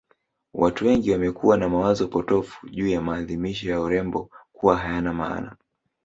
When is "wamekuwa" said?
1.11-1.57